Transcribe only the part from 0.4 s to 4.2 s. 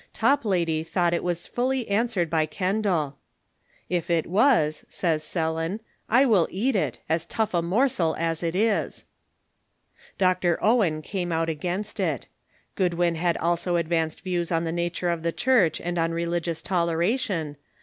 lady thought it was fully answered by Kendal. "If